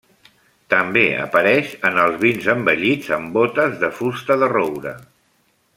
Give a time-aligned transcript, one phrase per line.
[0.73, 4.97] També apareix en els vins envellits en bótes de fusta de roure.